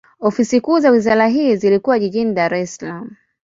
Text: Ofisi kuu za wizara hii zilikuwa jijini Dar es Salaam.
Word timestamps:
Ofisi 0.19 0.61
kuu 0.61 0.79
za 0.79 0.89
wizara 0.91 1.27
hii 1.27 1.55
zilikuwa 1.55 1.99
jijini 1.99 2.33
Dar 2.33 2.53
es 2.53 2.75
Salaam. 2.75 3.09